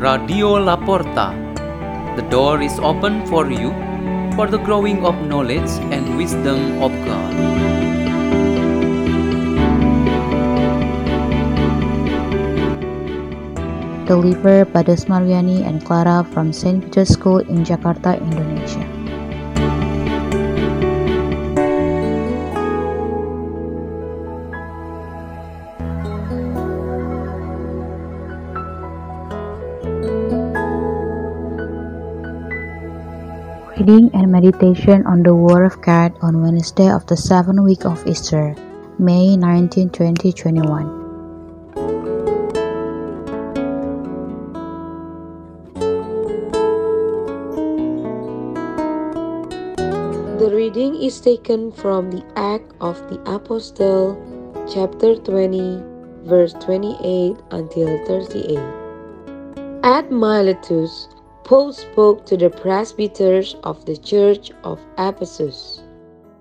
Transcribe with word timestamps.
Radio 0.00 0.56
Laporta. 0.56 1.36
The 2.16 2.24
door 2.32 2.64
is 2.64 2.72
open 2.80 3.20
for 3.28 3.52
you 3.52 3.68
for 4.32 4.48
the 4.48 4.56
growing 4.56 5.04
of 5.04 5.12
knowledge 5.28 5.68
and 5.92 6.16
wisdom 6.16 6.80
of 6.80 6.88
God. 7.04 7.28
Delivered 14.08 14.72
by 14.72 14.88
Dosmariani 14.88 15.68
and 15.68 15.84
Clara 15.84 16.24
from 16.32 16.48
St. 16.48 16.80
Peter's 16.80 17.12
School 17.12 17.44
in 17.44 17.60
Jakarta, 17.60 18.16
Indonesia. 18.16 18.49
Reading 33.80 34.12
and 34.12 34.30
meditation 34.30 35.06
on 35.06 35.22
the 35.22 35.34
Word 35.34 35.64
of 35.64 35.80
God 35.80 36.12
on 36.20 36.42
Wednesday 36.42 36.92
of 36.92 37.06
the 37.06 37.16
seventh 37.16 37.64
week 37.64 37.86
of 37.86 38.06
Easter, 38.06 38.54
May 38.98 39.38
19, 39.38 39.88
2021. 39.88 40.84
The 50.36 50.50
reading 50.52 51.00
is 51.00 51.18
taken 51.18 51.72
from 51.72 52.10
the 52.10 52.20
Act 52.36 52.76
of 52.82 53.00
the 53.08 53.16
Apostle, 53.24 54.20
chapter 54.68 55.16
20, 55.16 55.80
verse 56.28 56.52
28 56.60 57.32
until 57.50 57.96
38. 58.04 58.60
At 59.82 60.12
Miletus, 60.12 61.08
Paul 61.44 61.72
spoke 61.72 62.26
to 62.26 62.36
the 62.36 62.50
presbyters 62.50 63.56
of 63.64 63.84
the 63.84 63.96
church 63.96 64.52
of 64.64 64.80
Ephesus 64.98 65.82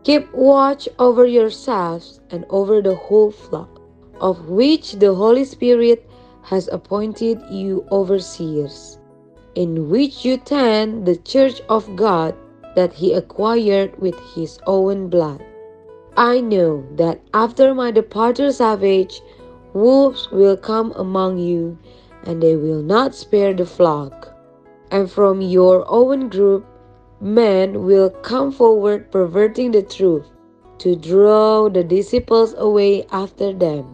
Keep 0.03 0.33
watch 0.33 0.87
over 0.97 1.25
yourselves 1.25 2.21
and 2.31 2.45
over 2.49 2.81
the 2.81 2.95
whole 2.95 3.31
flock, 3.31 3.81
of 4.21 4.49
which 4.49 4.93
the 4.93 5.13
Holy 5.13 5.43
Spirit 5.43 6.09
has 6.43 6.69
appointed 6.71 7.41
you 7.51 7.85
overseers, 7.91 8.97
in 9.55 9.89
which 9.89 10.23
you 10.23 10.37
tend 10.37 11.05
the 11.05 11.17
church 11.17 11.61
of 11.67 11.95
God 11.97 12.33
that 12.75 12.93
he 12.93 13.13
acquired 13.13 13.99
with 13.99 14.17
his 14.33 14.57
own 14.65 15.09
blood. 15.09 15.43
I 16.15 16.39
know 16.39 16.85
that 16.95 17.19
after 17.33 17.75
my 17.75 17.91
departure 17.91 18.51
savage, 18.51 19.21
wolves 19.73 20.31
will 20.31 20.55
come 20.57 20.93
among 20.95 21.37
you, 21.39 21.77
and 22.23 22.41
they 22.41 22.55
will 22.55 22.81
not 22.81 23.13
spare 23.13 23.53
the 23.53 23.65
flock. 23.65 24.28
And 24.91 25.09
from 25.09 25.41
your 25.41 25.85
own 25.87 26.29
group, 26.29 26.65
men 27.21 27.85
will 27.85 28.09
come 28.09 28.51
forward 28.51 29.11
perverting 29.11 29.71
the 29.71 29.83
truth 29.83 30.25
to 30.79 30.95
draw 30.95 31.69
the 31.69 31.83
disciples 31.83 32.55
away 32.57 33.05
after 33.11 33.53
them. 33.53 33.85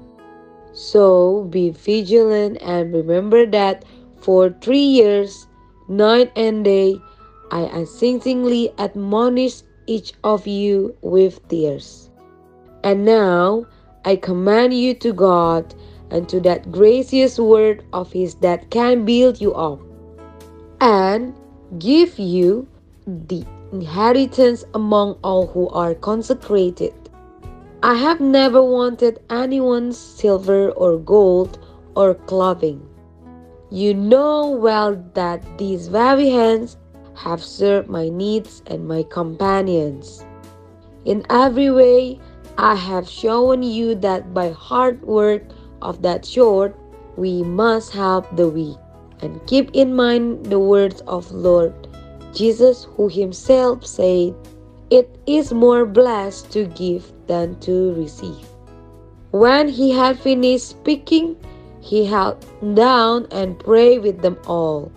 So 0.73 1.43
be 1.49 1.71
vigilant 1.71 2.57
and 2.61 2.93
remember 2.93 3.45
that 3.47 3.83
for 4.17 4.49
three 4.61 4.85
years, 4.99 5.47
night 5.87 6.31
and 6.35 6.63
day, 6.63 6.95
I 7.51 7.61
unceasingly 7.61 8.71
admonish 8.77 9.63
each 9.87 10.13
of 10.23 10.47
you 10.47 10.95
with 11.01 11.47
tears. 11.47 12.09
And 12.83 13.05
now 13.05 13.65
I 14.03 14.15
command 14.15 14.73
you 14.73 14.93
to 14.95 15.13
God 15.13 15.73
and 16.11 16.29
to 16.29 16.39
that 16.41 16.71
gracious 16.71 17.39
word 17.39 17.83
of 17.93 18.11
His 18.11 18.35
that 18.35 18.69
can 18.69 19.05
build 19.05 19.41
you 19.41 19.53
up 19.53 19.79
and 20.85 21.33
give 21.79 22.19
you 22.19 22.67
the 23.07 23.43
inheritance 23.71 24.63
among 24.75 25.17
all 25.23 25.47
who 25.47 25.67
are 25.69 25.95
consecrated. 25.95 26.93
I 27.81 27.95
have 27.95 28.21
never 28.21 28.61
wanted 28.61 29.19
anyone's 29.31 29.97
silver 29.97 30.69
or 30.69 30.99
gold 30.99 31.57
or 31.95 32.13
clothing. 32.13 32.87
You 33.71 33.95
know 33.95 34.51
well 34.51 34.95
that 35.15 35.41
these 35.57 35.87
very 35.87 36.29
hands 36.29 36.77
have 37.15 37.43
served 37.43 37.89
my 37.89 38.09
needs 38.09 38.61
and 38.67 38.87
my 38.87 39.01
companions. 39.09 40.23
In 41.03 41.25
every 41.31 41.71
way, 41.71 42.19
I 42.59 42.75
have 42.75 43.09
shown 43.09 43.63
you 43.63 43.95
that 44.05 44.35
by 44.35 44.51
hard 44.51 45.01
work 45.01 45.41
of 45.81 46.03
that 46.03 46.25
sort, 46.25 46.77
we 47.17 47.41
must 47.41 47.91
help 47.91 48.35
the 48.35 48.47
weak 48.47 48.77
and 49.21 49.45
keep 49.47 49.69
in 49.73 49.95
mind 49.95 50.45
the 50.47 50.59
words 50.59 51.01
of 51.07 51.31
Lord 51.31 51.73
Jesus, 52.33 52.85
who 52.95 53.07
himself 53.07 53.85
said, 53.85 54.35
It 54.89 55.17
is 55.25 55.53
more 55.53 55.85
blessed 55.85 56.51
to 56.51 56.65
give 56.65 57.11
than 57.27 57.59
to 57.61 57.93
receive. 57.93 58.45
When 59.31 59.69
he 59.69 59.91
had 59.91 60.19
finished 60.19 60.67
speaking, 60.69 61.37
he 61.79 62.05
held 62.05 62.45
down 62.75 63.27
and 63.31 63.57
prayed 63.59 64.01
with 64.03 64.21
them 64.21 64.37
all. 64.47 64.91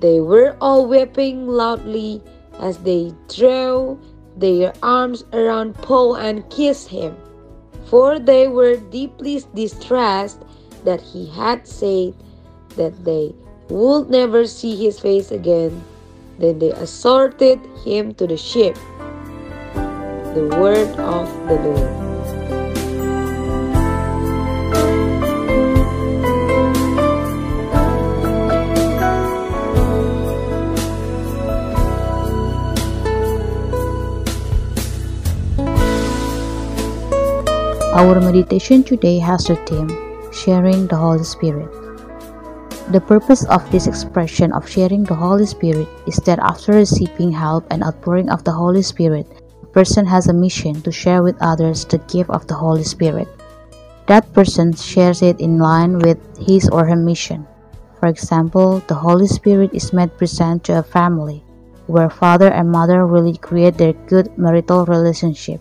They 0.00 0.20
were 0.20 0.56
all 0.60 0.86
weeping 0.86 1.46
loudly 1.46 2.22
as 2.58 2.78
they 2.78 3.12
threw 3.28 3.98
their 4.36 4.72
arms 4.82 5.24
around 5.32 5.74
Paul 5.76 6.16
and 6.16 6.48
kissed 6.50 6.88
him, 6.88 7.16
for 7.86 8.18
they 8.18 8.48
were 8.48 8.76
deeply 8.76 9.42
distressed 9.54 10.42
that 10.84 11.00
he 11.00 11.26
had 11.26 11.66
said 11.66 12.14
that 12.76 13.04
they 13.04 13.34
would 13.68 14.08
never 14.08 14.46
see 14.46 14.76
his 14.76 15.00
face 15.00 15.30
again. 15.30 15.82
Then 16.38 16.58
they 16.58 16.72
escorted 16.72 17.60
him 17.84 18.14
to 18.14 18.26
the 18.26 18.36
ship. 18.36 18.76
The 20.36 20.48
word 20.60 20.92
of 21.00 21.28
the 21.48 21.56
Lord. 21.56 22.06
Our 37.96 38.20
meditation 38.20 38.84
today 38.84 39.18
has 39.20 39.44
the 39.44 39.56
theme 39.64 39.88
Sharing 40.30 40.86
the 40.86 40.96
Holy 40.96 41.24
Spirit. 41.24 41.85
The 42.86 43.00
purpose 43.00 43.42
of 43.50 43.66
this 43.72 43.88
expression 43.88 44.52
of 44.52 44.70
sharing 44.70 45.02
the 45.02 45.18
Holy 45.18 45.46
Spirit 45.46 45.88
is 46.06 46.22
that 46.22 46.38
after 46.38 46.70
receiving 46.70 47.32
help 47.32 47.66
and 47.70 47.82
outpouring 47.82 48.30
of 48.30 48.44
the 48.44 48.52
Holy 48.52 48.82
Spirit, 48.82 49.26
a 49.60 49.66
person 49.66 50.06
has 50.06 50.28
a 50.28 50.32
mission 50.32 50.80
to 50.82 50.92
share 50.92 51.24
with 51.24 51.34
others 51.40 51.84
the 51.84 51.98
gift 52.06 52.30
of 52.30 52.46
the 52.46 52.54
Holy 52.54 52.84
Spirit. 52.84 53.26
That 54.06 54.32
person 54.32 54.72
shares 54.72 55.20
it 55.20 55.40
in 55.40 55.58
line 55.58 55.98
with 55.98 56.22
his 56.38 56.68
or 56.70 56.86
her 56.86 56.94
mission. 56.94 57.44
For 57.98 58.06
example, 58.06 58.78
the 58.86 58.94
Holy 58.94 59.26
Spirit 59.26 59.74
is 59.74 59.92
made 59.92 60.16
present 60.16 60.62
to 60.70 60.78
a 60.78 60.86
family 60.86 61.42
where 61.88 62.08
father 62.08 62.54
and 62.54 62.70
mother 62.70 63.04
really 63.04 63.36
create 63.36 63.78
their 63.78 63.94
good 64.06 64.30
marital 64.38 64.86
relationship 64.86 65.60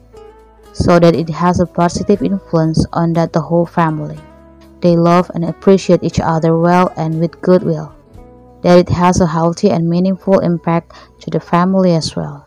so 0.74 1.00
that 1.00 1.16
it 1.16 1.30
has 1.30 1.60
a 1.60 1.66
positive 1.66 2.22
influence 2.22 2.86
on 2.94 3.14
that 3.14 3.34
the 3.34 3.42
whole 3.42 3.66
family. 3.66 4.20
They 4.82 4.96
love 4.96 5.32
and 5.34 5.46
appreciate 5.46 6.04
each 6.04 6.20
other 6.20 6.58
well 6.58 6.92
and 6.98 7.20
with 7.20 7.42
goodwill. 7.42 7.94
That 8.62 8.80
it 8.80 8.90
has 8.90 9.22
a 9.22 9.28
healthy 9.28 9.70
and 9.70 9.90
meaningful 9.90 10.40
impact 10.40 10.94
to 11.22 11.30
the 11.30 11.40
family 11.40 11.94
as 11.94 12.16
well. 12.16 12.46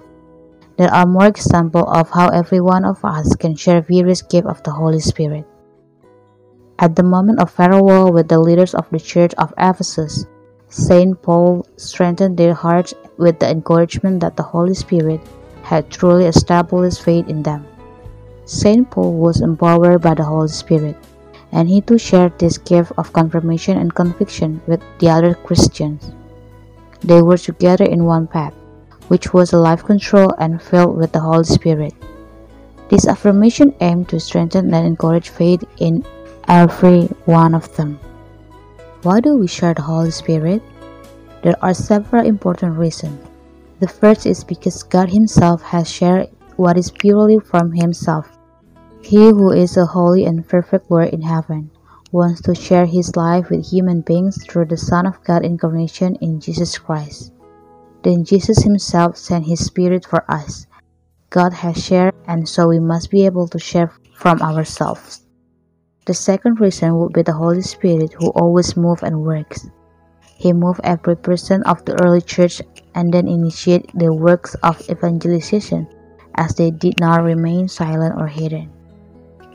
There 0.77 0.93
are 0.94 1.06
more 1.06 1.27
examples 1.27 1.88
of 1.88 2.11
how 2.11 2.28
every 2.28 2.61
one 2.61 2.84
of 2.84 3.05
us 3.05 3.34
can 3.34 3.56
share 3.56 3.81
various 3.81 4.22
gifts 4.22 4.47
of 4.47 4.62
the 4.62 4.71
Holy 4.71 5.00
Spirit. 5.00 5.47
At 6.79 6.94
the 6.94 7.02
moment 7.02 7.41
of 7.41 7.50
farewell 7.50 8.12
with 8.12 8.29
the 8.29 8.38
leaders 8.38 8.75
of 8.75 8.87
the 8.91 9.00
Church 9.00 9.35
of 9.38 9.52
Ephesus, 9.58 10.26
Saint 10.69 11.20
Paul 11.23 11.67
strengthened 11.76 12.37
their 12.37 12.55
hearts 12.55 12.94
with 13.17 13.41
the 13.41 13.50
encouragement 13.50 14.20
that 14.20 14.37
the 14.37 14.44
Holy 14.44 14.75
Spirit 14.75 15.20
had 15.62 15.91
truly 15.91 16.26
established 16.26 17.02
faith 17.02 17.26
in 17.26 17.43
them. 17.43 17.67
Saint 18.44 18.91
Paul 18.91 19.14
was 19.14 19.41
empowered 19.41 20.02
by 20.02 20.14
the 20.14 20.25
Holy 20.25 20.49
Spirit, 20.49 20.97
and 21.53 21.69
he 21.69 21.81
too 21.81 21.99
shared 21.99 22.39
this 22.39 22.59
gift 22.59 22.93
of 22.99 23.12
confirmation 23.12 23.79
and 23.79 23.95
conviction 23.95 24.61
with 24.67 24.81
the 24.99 25.09
other 25.09 25.35
Christians. 25.35 26.12
They 27.00 27.23
were 27.23 27.39
together 27.39 27.85
in 27.85 28.05
one 28.05 28.27
path, 28.27 28.55
which 29.09 29.33
was 29.33 29.53
life 29.53 29.85
control 29.85 30.35
and 30.39 30.61
filled 30.61 30.97
with 30.97 31.12
the 31.12 31.21
Holy 31.21 31.45
Spirit. 31.45 31.95
This 32.89 33.06
affirmation 33.06 33.75
aimed 33.81 34.09
to 34.09 34.21
strengthen 34.21 34.73
and 34.75 34.87
encourage 34.87 35.29
faith 35.29 35.65
in 35.79 36.05
every 36.49 37.03
one 37.25 37.55
of 37.55 37.75
them. 37.77 38.00
Why 39.03 39.21
do 39.21 39.37
we 39.37 39.47
share 39.47 39.75
the 39.75 39.83
Holy 39.83 40.11
Spirit? 40.11 40.62
There 41.43 41.56
are 41.62 41.75
several 41.75 42.27
important 42.27 42.77
reasons. 42.77 43.21
The 43.81 43.89
first 43.89 44.27
is 44.27 44.43
because 44.43 44.83
God 44.83 45.09
Himself 45.11 45.62
has 45.62 45.89
shared 45.89 46.29
what 46.56 46.77
is 46.77 46.91
purely 46.91 47.39
from 47.39 47.73
Himself 47.73 48.38
he 49.03 49.29
who 49.31 49.53
is 49.53 49.77
a 49.77 49.87
holy 49.87 50.25
and 50.25 50.47
perfect 50.47 50.91
Lord 50.91 51.09
in 51.09 51.23
heaven 51.23 51.71
wants 52.12 52.43
to 52.43 52.55
share 52.55 52.87
his 52.87 53.17
life 53.17 53.50
with 53.50 53.71
human 53.71 54.00
beings 54.00 54.45
through 54.45 54.67
the 54.67 54.77
Son 54.77 55.06
of 55.06 55.23
God 55.25 55.45
incarnation 55.45 56.17
in 56.17 56.41
Jesus 56.41 56.77
Christ. 56.79 57.33
Then 58.03 58.25
Jesus 58.25 58.62
himself 58.62 59.17
sent 59.17 59.47
his 59.47 59.65
Spirit 59.65 60.05
for 60.05 60.25
us. 60.31 60.67
God 61.31 61.53
has 61.53 61.83
shared, 61.83 62.15
and 62.27 62.49
so 62.49 62.69
we 62.69 62.81
must 62.81 63.11
be 63.11 63.27
able 63.27 63.49
to 63.49 63.59
share 63.59 63.93
from 64.15 64.41
ourselves. 64.41 65.27
The 66.06 66.15
second 66.15 66.61
reason 66.61 66.97
would 66.97 67.12
be 67.12 67.23
the 67.23 67.35
Holy 67.35 67.62
Spirit 67.62 68.15
who 68.15 68.31
always 68.31 68.77
moves 68.77 69.03
and 69.03 69.23
works. 69.23 69.69
He 70.37 70.53
moved 70.53 70.81
every 70.85 71.17
person 71.17 71.62
of 71.65 71.85
the 71.85 72.00
early 72.03 72.23
church 72.23 72.62
and 72.95 73.12
then 73.12 73.29
initiated 73.29 73.91
the 73.95 74.12
works 74.15 74.55
of 74.62 74.81
evangelization 74.89 75.89
as 76.37 76.55
they 76.55 76.71
did 76.71 76.99
not 76.99 77.25
remain 77.25 77.69
silent 77.69 78.15
or 78.17 78.29
hidden. 78.29 78.71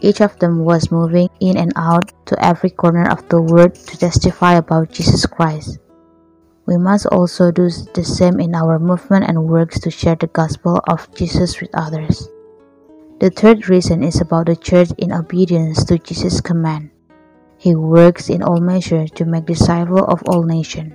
Each 0.04 0.20
of 0.20 0.38
them 0.40 0.66
was 0.66 0.92
moving 0.92 1.30
in 1.40 1.56
and 1.56 1.72
out 1.78 2.12
to 2.26 2.36
every 2.44 2.70
corner 2.70 3.10
of 3.10 3.28
the 3.30 3.42
world 3.42 3.74
to 3.74 3.98
testify 3.98 4.56
about 4.56 4.92
Jesus 4.92 5.26
Christ. 5.26 5.80
We 6.66 6.76
must 6.76 7.06
also 7.06 7.52
do 7.52 7.70
the 7.94 8.04
same 8.04 8.42
in 8.42 8.54
our 8.54 8.80
movement 8.80 9.24
and 9.30 9.48
works 9.48 9.80
to 9.80 9.90
share 9.90 10.16
the 10.16 10.28
gospel 10.28 10.82
of 10.90 11.08
Jesus 11.16 11.62
with 11.62 11.70
others. 11.74 12.28
The 13.22 13.30
third 13.30 13.70
reason 13.70 14.04
is 14.04 14.20
about 14.20 14.48
the 14.48 14.58
church 14.58 14.90
in 14.98 15.14
obedience 15.14 15.86
to 15.86 15.98
Jesus' 15.98 16.42
command. 16.42 16.92
He 17.58 17.74
works 17.74 18.30
in 18.30 18.44
all 18.44 18.60
measure 18.60 19.08
to 19.08 19.24
make 19.24 19.46
disciples 19.46 20.04
of 20.10 20.22
all 20.28 20.44
nations. 20.44 20.92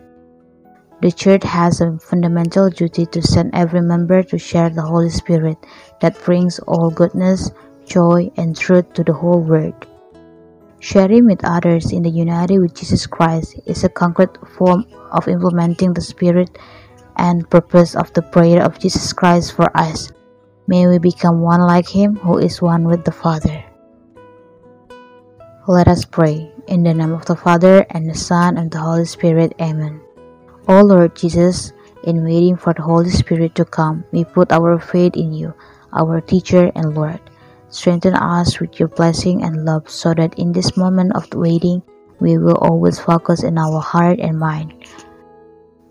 The 1.00 1.12
church 1.12 1.44
has 1.44 1.80
a 1.80 1.96
fundamental 1.98 2.68
duty 2.68 3.06
to 3.06 3.22
send 3.22 3.54
every 3.54 3.80
member 3.80 4.22
to 4.24 4.36
share 4.36 4.68
the 4.68 4.82
Holy 4.82 5.08
Spirit 5.08 5.56
that 6.02 6.20
brings 6.24 6.58
all 6.60 6.90
goodness, 6.90 7.50
joy, 7.88 8.30
and 8.36 8.56
truth 8.56 8.92
to 8.92 9.02
the 9.02 9.12
whole 9.12 9.40
world. 9.40 9.86
Sharing 10.80 11.26
with 11.26 11.44
others 11.44 11.90
in 11.90 12.04
the 12.04 12.10
unity 12.10 12.60
with 12.60 12.74
Jesus 12.74 13.06
Christ 13.06 13.58
is 13.66 13.82
a 13.82 13.88
concrete 13.88 14.36
form 14.54 14.86
of 15.10 15.26
implementing 15.26 15.92
the 15.92 16.00
spirit 16.00 16.56
and 17.16 17.48
purpose 17.50 17.96
of 17.96 18.12
the 18.12 18.22
prayer 18.22 18.62
of 18.62 18.78
Jesus 18.78 19.12
Christ 19.12 19.54
for 19.56 19.66
us. 19.76 20.12
May 20.68 20.86
we 20.86 20.98
become 20.98 21.40
one 21.40 21.62
like 21.62 21.88
Him 21.88 22.14
who 22.16 22.38
is 22.38 22.62
one 22.62 22.84
with 22.84 23.04
the 23.04 23.10
Father. 23.10 23.64
Let 25.66 25.88
us 25.88 26.04
pray. 26.04 26.52
In 26.68 26.84
the 26.84 26.94
name 26.94 27.12
of 27.12 27.24
the 27.24 27.36
Father, 27.36 27.84
and 27.90 28.08
the 28.08 28.14
Son, 28.14 28.56
and 28.56 28.70
the 28.70 28.78
Holy 28.78 29.04
Spirit. 29.04 29.52
Amen. 29.60 30.00
O 30.68 30.80
Lord 30.80 31.16
Jesus, 31.16 31.72
in 32.04 32.24
waiting 32.24 32.56
for 32.56 32.72
the 32.72 32.82
Holy 32.82 33.10
Spirit 33.10 33.54
to 33.56 33.64
come, 33.64 34.04
we 34.12 34.24
put 34.24 34.52
our 34.52 34.78
faith 34.78 35.16
in 35.16 35.32
you, 35.32 35.52
our 35.92 36.20
teacher 36.20 36.70
and 36.74 36.94
Lord. 36.94 37.20
Strengthen 37.70 38.14
us 38.14 38.60
with 38.60 38.78
your 38.80 38.88
blessing 38.88 39.42
and 39.42 39.64
love 39.64 39.88
so 39.90 40.14
that 40.14 40.38
in 40.38 40.52
this 40.52 40.76
moment 40.76 41.12
of 41.14 41.28
waiting, 41.34 41.82
we 42.20 42.38
will 42.38 42.56
always 42.56 42.98
focus 42.98 43.44
in 43.44 43.58
our 43.58 43.80
heart 43.80 44.18
and 44.20 44.38
mind. 44.38 44.72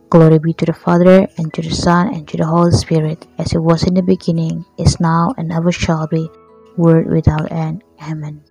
Glory 0.10 0.40
be 0.40 0.54
to 0.54 0.66
the 0.66 0.74
Father, 0.74 1.28
and 1.38 1.54
to 1.54 1.62
the 1.62 1.76
Son, 1.76 2.14
and 2.14 2.28
to 2.30 2.38
the 2.38 2.46
Holy 2.46 2.72
Spirit, 2.72 3.28
as 3.38 3.54
it 3.54 3.60
was 3.60 3.84
in 3.84 3.94
the 3.94 4.02
beginning, 4.02 4.64
is 4.78 5.00
now, 5.00 5.34
and 5.38 5.52
ever 5.52 5.72
shall 5.72 6.08
be, 6.08 6.30
world 6.78 7.08
without 7.08 7.52
end. 7.52 7.84
Amen. 8.02 8.42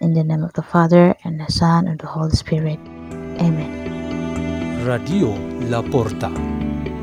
In 0.00 0.14
the 0.14 0.22
name 0.22 0.44
of 0.44 0.52
the 0.54 0.62
Father, 0.62 1.14
and 1.24 1.40
the 1.40 1.50
Son, 1.50 1.88
and 1.88 1.98
the 1.98 2.06
Holy 2.06 2.30
Spirit. 2.30 2.78
Amen. 3.42 4.86
Radio 4.86 5.34
La 5.68 5.82
Porta. 5.82 6.30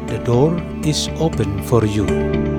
The 0.08 0.20
door 0.24 0.56
is 0.84 1.10
open 1.20 1.62
for 1.64 1.86
you. 1.86 2.59